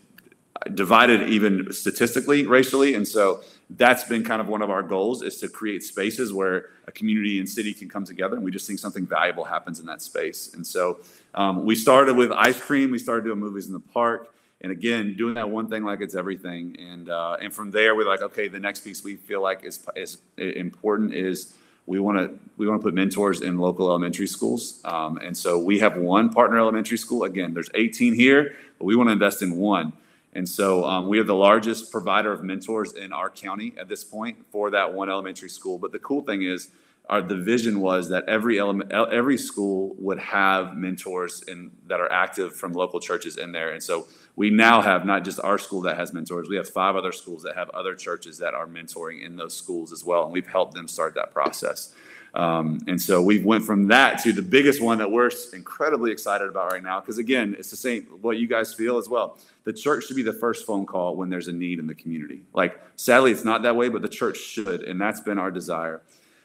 [0.73, 3.41] divided even statistically racially, and so
[3.77, 7.39] that's been kind of one of our goals is to create spaces where a community
[7.39, 10.53] and city can come together and we just think something valuable happens in that space.
[10.53, 10.99] And so
[11.33, 15.15] um, we started with ice cream we started doing movies in the park and again
[15.15, 16.75] doing that one thing like it's everything.
[16.79, 19.79] And uh, and from there we're like okay the next piece we feel like is,
[19.95, 21.53] is important is
[21.85, 24.81] we want to we want to put mentors in local elementary schools.
[24.85, 27.23] Um, and so we have one partner elementary school.
[27.23, 29.93] Again there's 18 here but we want to invest in one
[30.35, 34.03] and so um, we are the largest provider of mentors in our county at this
[34.03, 35.77] point for that one elementary school.
[35.77, 36.69] But the cool thing is,
[37.09, 42.11] our the vision was that every element, every school would have mentors in, that are
[42.11, 43.71] active from local churches in there.
[43.71, 46.95] And so we now have not just our school that has mentors, we have five
[46.95, 50.23] other schools that have other churches that are mentoring in those schools as well.
[50.23, 51.93] And we've helped them start that process.
[52.33, 56.49] Um, and so we went from that to the biggest one that we're incredibly excited
[56.49, 56.99] about right now.
[56.99, 60.23] Because again, it's the same what you guys feel as well the church should be
[60.23, 62.43] the first phone call when there's a need in the community.
[62.53, 66.01] Like, sadly, it's not that way, but the church should, and that's been our desire.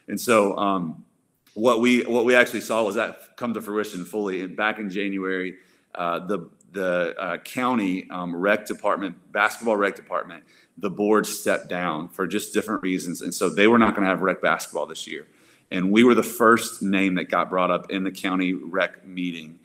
[0.07, 1.05] And so, um,
[1.55, 4.42] what we what we actually saw was that come to fruition fully.
[4.42, 5.57] And back in January,
[5.94, 10.44] uh, the the uh, county um, rec department, basketball rec department,
[10.77, 14.09] the board stepped down for just different reasons, and so they were not going to
[14.09, 15.27] have rec basketball this year.
[15.70, 19.59] And we were the first name that got brought up in the county rec meeting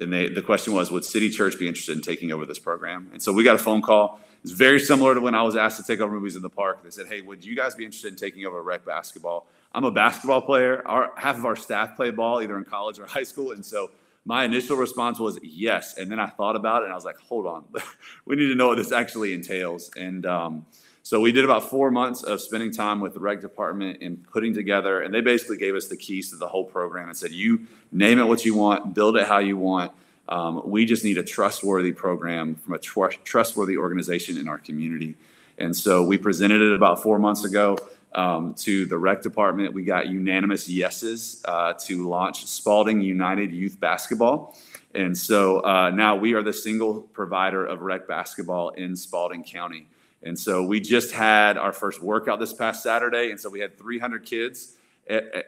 [0.00, 3.10] and they, the question was, would City Church be interested in taking over this program?
[3.12, 4.20] And so we got a phone call.
[4.42, 6.82] It's very similar to when I was asked to take over movies in the park.
[6.82, 9.90] They said, "Hey, would you guys be interested in taking over rec basketball?" I'm a
[9.90, 10.82] basketball player.
[10.86, 13.90] Our half of our staff play ball either in college or high school, and so
[14.24, 15.98] my initial response was yes.
[15.98, 17.64] And then I thought about it, and I was like, "Hold on,
[18.24, 20.64] we need to know what this actually entails." And um,
[21.10, 24.54] so we did about four months of spending time with the rec department and putting
[24.54, 27.66] together, and they basically gave us the keys to the whole program and said, "You
[27.90, 29.90] name it what you want, build it how you want."
[30.28, 35.16] Um, we just need a trustworthy program from a tr- trustworthy organization in our community.
[35.58, 37.76] And so we presented it about four months ago
[38.14, 39.74] um, to the rec department.
[39.74, 44.56] We got unanimous yeses uh, to launch Spalding United Youth Basketball.
[44.94, 49.88] And so uh, now we are the single provider of rec basketball in Spalding County.
[50.22, 53.30] And so we just had our first workout this past Saturday.
[53.30, 54.76] And so we had 300 kids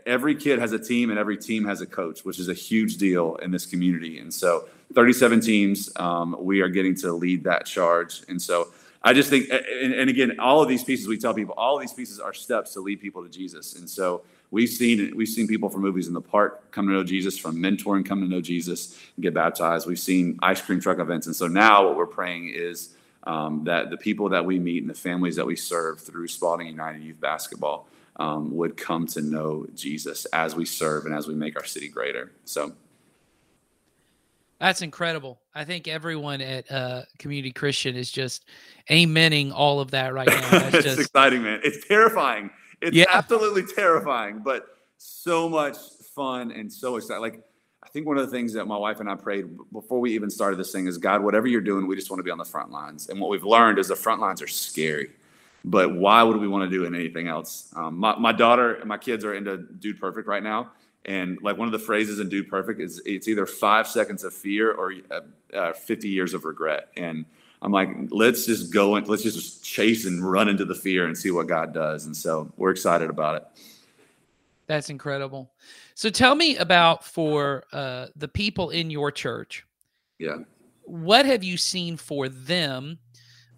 [0.07, 2.97] every kid has a team and every team has a coach, which is a huge
[2.97, 4.19] deal in this community.
[4.19, 8.23] And so 37 teams, um, we are getting to lead that charge.
[8.29, 8.69] And so
[9.03, 11.81] I just think, and, and, again, all of these pieces we tell people, all of
[11.81, 13.75] these pieces are steps to lead people to Jesus.
[13.75, 17.03] And so we've seen we've seen people from movies in the park come to know
[17.03, 19.89] Jesus, from mentoring come to know Jesus and get baptized.
[19.89, 22.91] We've seen ice cream truck events, and so now what we're praying is
[23.25, 26.67] um, that the people that we meet and the families that we serve through Spalding
[26.67, 31.35] United Youth Basketball um, would come to know Jesus as we serve and as we
[31.35, 32.33] make our city greater.
[32.45, 32.73] So
[34.63, 35.41] that's incredible.
[35.57, 38.45] I think everyone at uh, Community Christian is just
[38.91, 40.51] amening all of that right now.
[40.51, 41.01] That's it's just...
[41.01, 41.61] exciting, man.
[41.65, 42.49] It's terrifying.
[42.81, 43.07] It's yeah.
[43.09, 44.67] absolutely terrifying, but
[44.99, 45.77] so much
[46.15, 47.23] fun and so exciting.
[47.23, 47.43] Like,
[47.83, 50.31] I think one of the things that my wife and I prayed before we even
[50.31, 52.45] started this thing is God, whatever you're doing, we just want to be on the
[52.45, 53.09] front lines.
[53.09, 55.11] And what we've learned is the front lines are scary
[55.64, 57.73] but why would we want to do anything else?
[57.77, 60.73] Um, my, my daughter and my kids are into Dude Perfect right now.
[61.05, 64.35] And like one of the phrases in Dude Perfect is it's either five seconds of
[64.35, 66.88] fear or uh, uh, 50 years of regret.
[66.97, 67.25] And
[67.61, 71.16] I'm like, let's just go and let's just chase and run into the fear and
[71.16, 72.07] see what God does.
[72.07, 73.47] And so we're excited about it.
[74.66, 75.51] That's incredible.
[75.94, 79.64] So tell me about for uh, the people in your church.
[80.18, 80.38] Yeah.
[80.85, 82.98] What have you seen for them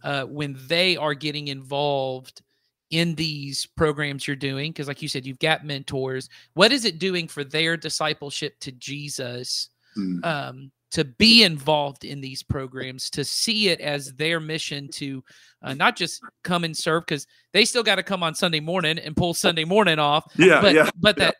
[0.02, 2.42] uh, when they are getting involved
[2.90, 6.98] in these programs you're doing because like you said you've got mentors what is it
[6.98, 10.22] doing for their discipleship to jesus mm.
[10.24, 15.24] um, to be involved in these programs, to see it as their mission to
[15.60, 19.00] uh, not just come and serve because they still got to come on Sunday morning
[19.00, 20.24] and pull Sunday morning off.
[20.36, 21.32] Yeah, but, yeah, but yeah.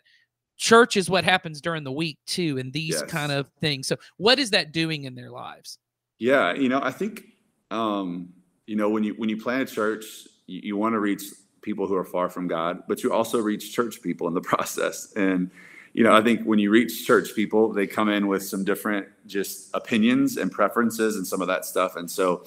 [0.56, 3.10] Church is what happens during the week too, and these Yes.
[3.10, 3.86] kind of things.
[3.86, 5.78] So, what is that doing in their lives?
[6.18, 7.24] Yeah, you know, I think
[7.70, 8.32] um,
[8.66, 10.04] you know when you when you plant a church,
[10.46, 11.22] you, you want to reach
[11.62, 15.12] people who are far from God, but you also reach church people in the process.
[15.14, 15.50] And
[15.92, 19.06] you know, I think when you reach church people, they come in with some different
[19.26, 21.94] just opinions and preferences and some of that stuff.
[21.96, 22.44] And so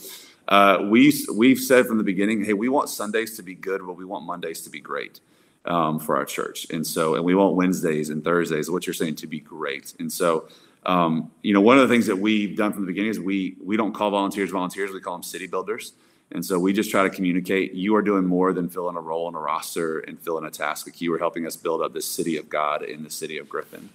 [0.50, 3.94] uh, we we've said from the beginning, hey, we want Sundays to be good, but
[3.94, 5.22] we want Mondays to be great
[5.68, 6.68] um, for our church.
[6.72, 9.94] And so, and we want Wednesdays and Thursdays, what you're saying, to be great.
[10.00, 10.48] And so,
[10.86, 13.56] um, you know, one of the things that we've done from the beginning is we
[13.64, 15.94] we don't call volunteers volunteers, we call them city builders.
[16.32, 19.30] And so we just try to communicate you are doing more than filling a role
[19.30, 20.86] in a roster and filling a task.
[20.86, 23.48] Like you are helping us build up this city of God in the city of
[23.48, 23.90] Griffin.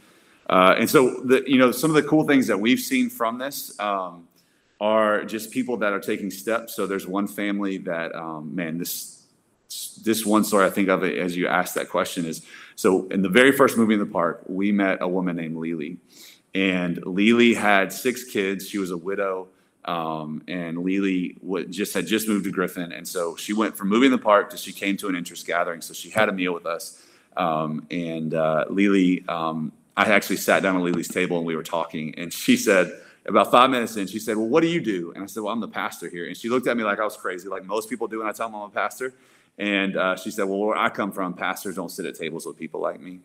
[0.48, 3.38] Uh, and so, the, you know, some of the cool things that we've seen from
[3.38, 4.26] this um,
[4.80, 6.74] are just people that are taking steps.
[6.74, 9.21] So there's one family that, um, man, this
[10.04, 12.42] this one story I think of it as you asked that question is
[12.76, 15.98] so in the very first movie in the park, we met a woman named Lily,
[16.54, 18.68] and Lily had six kids.
[18.68, 19.48] She was a widow.
[19.84, 23.88] Um, and Lily w- just had just moved to Griffin, and so she went from
[23.88, 25.80] moving the park to she came to an interest gathering.
[25.80, 27.02] So she had a meal with us,
[27.36, 31.64] um, and uh, Lily, um, I actually sat down at Lily's table and we were
[31.64, 32.92] talking, and she said
[33.26, 35.52] about five minutes in, she said, "Well, what do you do?" And I said, "Well,
[35.52, 37.88] I'm the pastor here." And she looked at me like I was crazy, like most
[37.90, 39.14] people do when I tell them I'm a pastor.
[39.58, 42.58] And uh, she said, "Well, where I come from, pastors don't sit at tables with
[42.58, 43.20] people like me."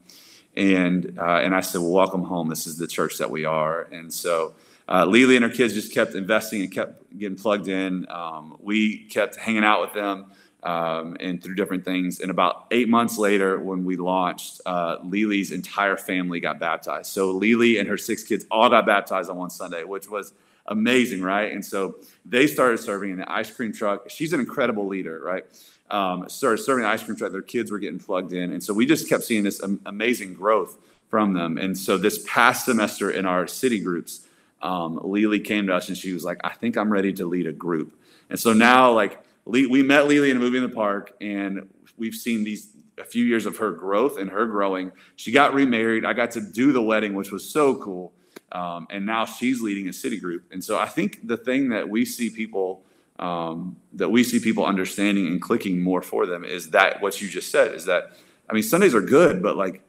[0.55, 2.49] And uh, and I said, "Well, welcome home.
[2.49, 4.53] This is the church that we are." And so
[4.89, 8.09] uh, Lily and her kids just kept investing and kept getting plugged in.
[8.09, 10.31] Um, we kept hanging out with them
[10.63, 12.21] um, and through different things.
[12.21, 17.11] And about eight months later, when we launched, uh, Lily's entire family got baptized.
[17.11, 20.33] So Lily and her six kids all got baptized on one Sunday, which was
[20.67, 21.51] amazing, right?
[21.51, 24.09] And so they started serving in the ice cream truck.
[24.09, 25.45] She's an incredible leader, right?
[25.89, 27.31] Um, started serving ice cream truck.
[27.31, 30.33] Their kids were getting plugged in, and so we just kept seeing this am- amazing
[30.33, 30.77] growth
[31.09, 31.57] from them.
[31.57, 34.27] And so this past semester in our city groups,
[34.61, 37.47] um, Lily came to us and she was like, "I think I'm ready to lead
[37.47, 37.97] a group."
[38.29, 42.15] And so now, like, we met Lily in a movie in the park, and we've
[42.15, 44.91] seen these a few years of her growth and her growing.
[45.15, 46.05] She got remarried.
[46.05, 48.13] I got to do the wedding, which was so cool.
[48.51, 50.43] Um, and now she's leading a city group.
[50.51, 52.83] And so I think the thing that we see people
[53.19, 57.27] um, that we see people understanding and clicking more for them is that what you
[57.27, 58.13] just said is that
[58.49, 59.81] I mean Sundays are good, but like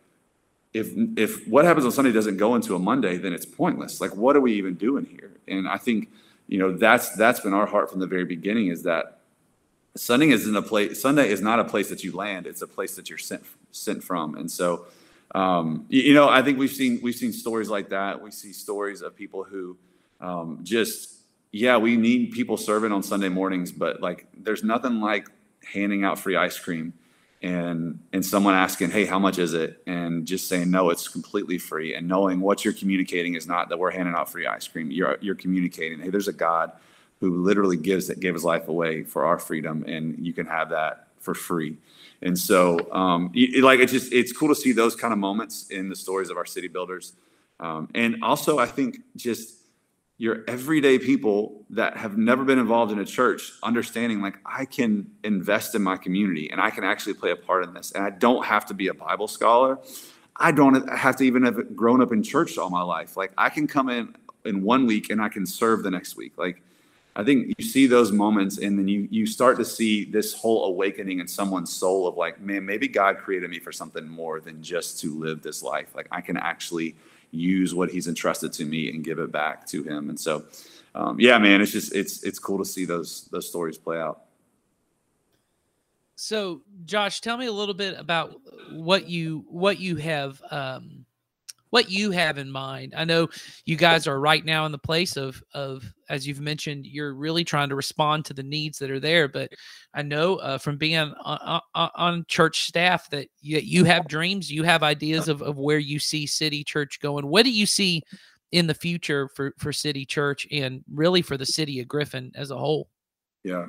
[0.72, 4.00] if if what happens on Sunday doesn't go into a Monday, then it's pointless.
[4.00, 5.32] Like what are we even doing here?
[5.46, 6.08] And I think
[6.46, 9.18] you know that's that's been our heart from the very beginning is that
[9.96, 11.00] Sunday isn't a place.
[11.00, 12.46] Sunday is not a place that you land.
[12.46, 14.36] It's a place that you're sent sent from.
[14.36, 14.86] And so,
[15.34, 18.20] um, you, you know, I think we've seen we've seen stories like that.
[18.20, 19.76] We see stories of people who
[20.20, 21.17] um, just
[21.52, 25.28] yeah, we need people serving on Sunday mornings, but like there's nothing like
[25.64, 26.92] handing out free ice cream
[27.42, 31.58] and and someone asking, "Hey, how much is it?" and just saying, "No, it's completely
[31.58, 34.90] free." And knowing what you're communicating is not that we're handing out free ice cream.
[34.90, 36.72] You're you're communicating, "Hey, there's a God
[37.20, 40.70] who literally gives that gave his life away for our freedom, and you can have
[40.70, 41.76] that for free."
[42.20, 45.70] And so, um, it, like it's just it's cool to see those kind of moments
[45.70, 47.12] in the stories of our city builders,
[47.60, 49.57] um, and also I think just
[50.18, 55.08] your everyday people that have never been involved in a church understanding like I can
[55.22, 57.92] invest in my community and I can actually play a part in this.
[57.92, 59.78] And I don't have to be a Bible scholar.
[60.36, 63.16] I don't have to even have grown up in church all my life.
[63.16, 66.32] Like I can come in in one week and I can serve the next week.
[66.36, 66.62] Like
[67.14, 70.64] I think you see those moments and then you you start to see this whole
[70.64, 74.64] awakening in someone's soul of like, man, maybe God created me for something more than
[74.64, 75.94] just to live this life.
[75.94, 76.96] Like I can actually
[77.30, 80.08] use what he's entrusted to me and give it back to him.
[80.08, 80.44] And so,
[80.94, 84.22] um, yeah, man, it's just it's it's cool to see those those stories play out.
[86.16, 88.40] So, Josh, tell me a little bit about
[88.72, 90.97] what you what you have um,
[91.70, 92.94] what you have in mind.
[92.96, 93.28] I know
[93.64, 97.44] you guys are right now in the place of of as you've mentioned, you're really
[97.44, 99.28] trying to respond to the needs that are there.
[99.28, 99.50] But
[99.94, 101.14] I know uh, from being on,
[101.74, 105.78] on, on church staff that you, you have dreams, you have ideas of, of where
[105.78, 107.26] you see City Church going.
[107.26, 108.02] What do you see
[108.52, 112.50] in the future for for City Church and really for the city of Griffin as
[112.50, 112.88] a whole?
[113.44, 113.66] Yeah,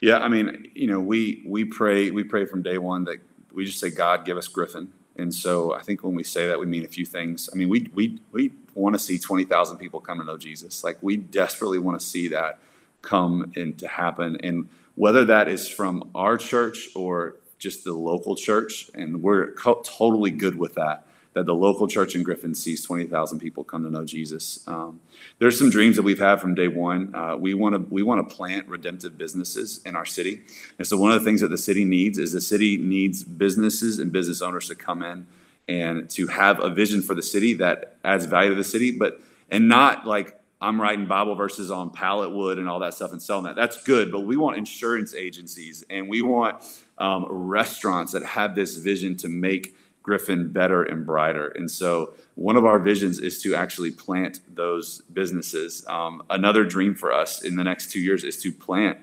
[0.00, 0.18] yeah.
[0.18, 3.18] I mean, you know, we we pray we pray from day one that
[3.52, 4.92] we just say, God, give us Griffin.
[5.16, 7.48] And so I think when we say that, we mean a few things.
[7.52, 10.82] I mean, we we we want to see twenty thousand people come to know Jesus.
[10.84, 12.58] Like we desperately want to see that
[13.02, 14.38] come and to happen.
[14.42, 19.82] And whether that is from our church or just the local church, and we're co-
[19.84, 21.06] totally good with that.
[21.34, 24.60] That the local church in Griffin sees 20,000 people come to know Jesus.
[24.66, 25.00] Um,
[25.38, 27.14] there's some dreams that we've had from day one.
[27.14, 30.42] Uh, we want to we want to plant redemptive businesses in our city,
[30.78, 33.98] and so one of the things that the city needs is the city needs businesses
[33.98, 35.26] and business owners to come in
[35.68, 39.20] and to have a vision for the city that adds value to the city, but
[39.50, 43.20] and not like I'm writing Bible verses on pallet wood and all that stuff and
[43.20, 43.56] selling that.
[43.56, 46.62] That's good, but we want insurance agencies and we want
[46.98, 51.48] um, restaurants that have this vision to make Griffin better and brighter.
[51.48, 55.84] And so, one of our visions is to actually plant those businesses.
[55.86, 58.98] Um, another dream for us in the next two years is to plant.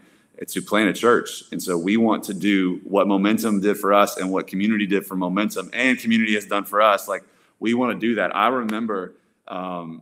[0.48, 1.44] To plant a church.
[1.52, 5.06] And so we want to do what Momentum did for us and what community did
[5.06, 7.10] for Momentum and community has done for us.
[7.10, 7.24] Like
[7.60, 8.34] we want to do that.
[8.34, 9.16] I remember
[9.50, 10.02] um,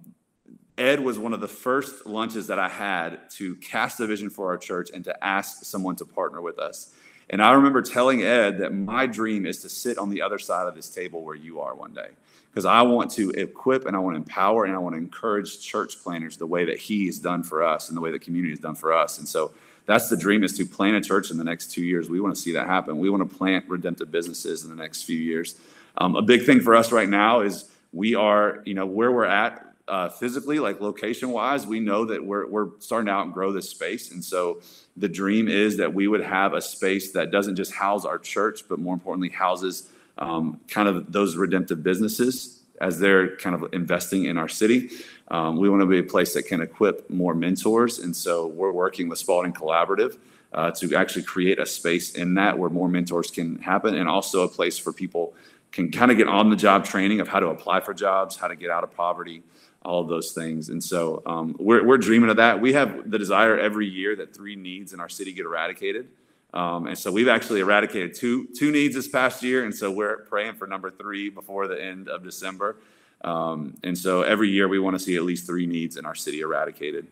[0.77, 4.47] Ed was one of the first lunches that I had to cast a vision for
[4.49, 6.93] our church and to ask someone to partner with us.
[7.29, 10.67] And I remember telling Ed that my dream is to sit on the other side
[10.67, 12.09] of this table where you are one day.
[12.49, 15.59] Because I want to equip and I want to empower and I want to encourage
[15.61, 18.51] church planters the way that he has done for us and the way the community
[18.51, 19.19] has done for us.
[19.19, 19.51] And so
[19.85, 22.09] that's the dream is to plant a church in the next two years.
[22.09, 22.97] We want to see that happen.
[22.97, 25.55] We want to plant redemptive businesses in the next few years.
[25.97, 29.25] Um, a big thing for us right now is we are, you know, where we're
[29.25, 33.69] at uh, physically, like location wise, we know that we're, we're starting to outgrow this
[33.69, 34.11] space.
[34.11, 34.61] And so
[34.95, 38.63] the dream is that we would have a space that doesn't just house our church,
[38.67, 44.25] but more importantly, houses um, kind of those redemptive businesses as they're kind of investing
[44.25, 44.89] in our city.
[45.29, 47.99] Um, we want to be a place that can equip more mentors.
[47.99, 50.17] And so we're working with Spalding Collaborative
[50.53, 54.43] uh, to actually create a space in that where more mentors can happen and also
[54.43, 55.33] a place for people
[55.71, 58.47] can kind of get on the job training of how to apply for jobs, how
[58.47, 59.43] to get out of poverty,
[59.87, 60.67] all of those things.
[60.67, 62.59] And so um, we're, we're dreaming of that.
[62.59, 66.09] We have the desire every year that three needs in our city get eradicated.
[66.53, 69.63] Um, and so we've actually eradicated two, two needs this past year.
[69.63, 72.75] And so we're praying for number three before the end of December.
[73.21, 76.15] Um, and so every year we want to see at least three needs in our
[76.15, 77.07] city eradicated.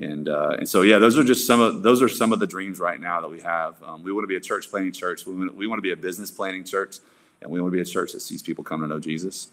[0.00, 2.46] And, uh, and so, yeah, those are just some of, those are some of the
[2.46, 3.80] dreams right now that we have.
[3.82, 5.26] Um, we want to be a church planting church.
[5.26, 6.96] We we want to be a business planning church
[7.42, 9.50] and we want to be a church that sees people come to know Jesus.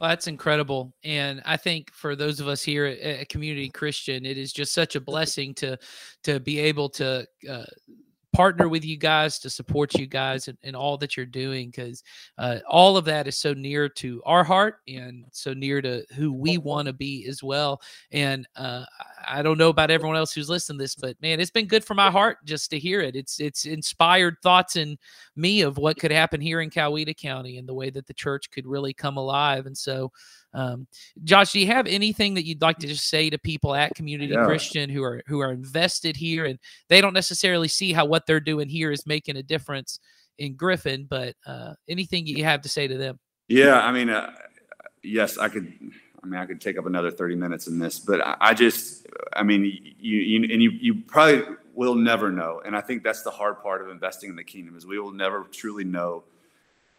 [0.00, 0.92] Well, that's incredible.
[1.04, 4.72] And I think for those of us here at, at Community Christian, it is just
[4.72, 5.78] such a blessing to
[6.24, 7.64] to be able to uh,
[8.34, 12.02] partner with you guys to support you guys and, and all that you're doing because
[12.38, 16.32] uh, all of that is so near to our heart and so near to who
[16.32, 17.80] we want to be as well
[18.10, 18.84] and uh,
[19.28, 21.84] i don't know about everyone else who's listening to this but man it's been good
[21.84, 24.96] for my heart just to hear it it's it's inspired thoughts in
[25.36, 28.50] me of what could happen here in coweta county and the way that the church
[28.50, 30.10] could really come alive and so
[30.56, 30.86] um,
[31.24, 34.34] Josh, do you have anything that you'd like to just say to people at Community
[34.34, 34.44] yeah.
[34.44, 38.38] Christian who are who are invested here and they don't necessarily see how what they're
[38.38, 39.98] doing here is making a difference
[40.38, 43.18] in Griffin, but uh, anything you have to say to them?
[43.48, 44.32] Yeah, I mean, uh,
[45.02, 45.72] yes, I could.
[46.24, 49.06] I mean, I could take up another thirty minutes in this, but I, I just,
[49.34, 49.64] I mean,
[50.00, 51.42] you, you and you, you probably
[51.74, 54.74] will never know, and I think that's the hard part of investing in the kingdom
[54.74, 56.24] is we will never truly know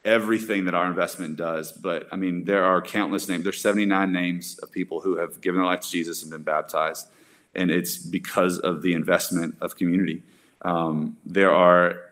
[0.04, 1.72] everything that our investment does.
[1.72, 3.44] But I mean, there are countless names.
[3.44, 7.08] There's 79 names of people who have given their life to Jesus and been baptized,
[7.56, 10.22] and it's because of the investment of community.
[10.62, 12.12] Um, there are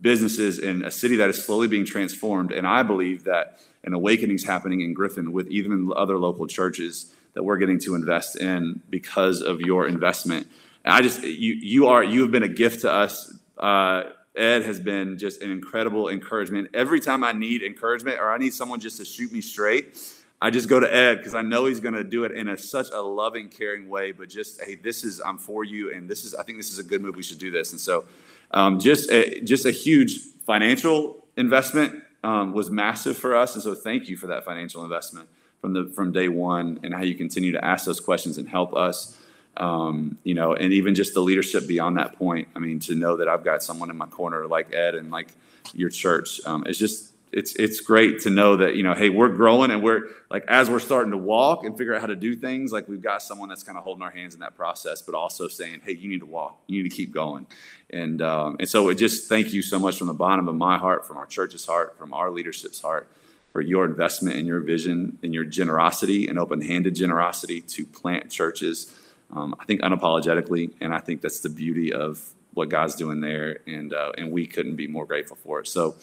[0.00, 4.44] businesses in a city that is slowly being transformed, and I believe that an awakenings
[4.44, 9.42] happening in Griffin with even other local churches that we're getting to invest in because
[9.42, 10.46] of your investment.
[10.84, 13.32] And I just you you are you have been a gift to us.
[13.58, 14.04] Uh,
[14.36, 16.68] Ed has been just an incredible encouragement.
[16.74, 19.96] Every time I need encouragement or I need someone just to shoot me straight,
[20.40, 22.58] I just go to Ed because I know he's going to do it in a,
[22.58, 24.12] such a loving, caring way.
[24.12, 26.78] But just, hey, this is I'm for you, and this is I think this is
[26.78, 27.16] a good move.
[27.16, 27.72] We should do this.
[27.72, 28.04] And so,
[28.50, 32.03] um, just a, just a huge financial investment
[32.52, 33.54] was massive for us.
[33.54, 35.28] And so, thank you for that financial investment
[35.60, 38.74] from the from day one, and how you continue to ask those questions and help
[38.74, 39.16] us
[39.56, 42.48] um, you know, and even just the leadership beyond that point.
[42.54, 45.28] I mean, to know that I've got someone in my corner like Ed and like
[45.72, 49.70] your church, um, just it's it's great to know that you know, hey, we're growing
[49.70, 52.72] and we're like as we're starting to walk and figure out how to do things,
[52.72, 55.48] like we've got someone that's kind of holding our hands in that process, but also
[55.48, 57.46] saying, hey, you need to walk, you need to keep going,
[57.90, 60.78] and um, and so it just thank you so much from the bottom of my
[60.78, 63.08] heart, from our church's heart, from our leadership's heart
[63.52, 68.92] for your investment and your vision and your generosity and open-handed generosity to plant churches
[69.34, 72.22] um, I think unapologetically, and I think that's the beauty of
[72.52, 75.66] what God's doing there, and uh, and we couldn't be more grateful for it.
[75.66, 75.96] So,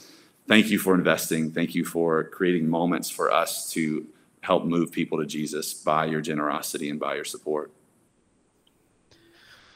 [0.47, 1.51] thank you for investing.
[1.51, 4.07] Thank you for creating moments for us to
[4.41, 7.71] help move people to Jesus by your generosity and by your support.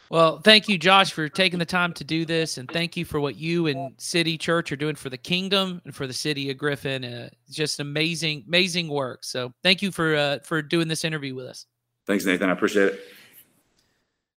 [0.09, 3.20] Well, thank you, Josh, for taking the time to do this, and thank you for
[3.20, 6.57] what you and City Church are doing for the kingdom and for the city of
[6.59, 7.03] Griffin.
[7.03, 9.24] Uh, just amazing, amazing work.
[9.24, 11.66] So, thank you for uh, for doing this interview with us.
[12.05, 12.49] Thanks, Nathan.
[12.49, 12.99] I appreciate it.